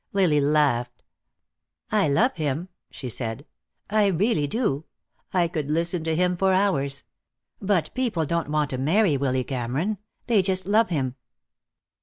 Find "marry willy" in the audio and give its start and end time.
8.79-9.43